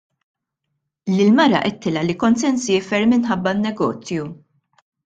Lill-mara 1.17 1.61
għidtilha 1.69 2.03
li 2.09 2.17
kont 2.25 2.43
se 2.45 2.53
nsiefer 2.57 3.07
minħabba 3.13 3.57
n-negozju. 3.59 4.31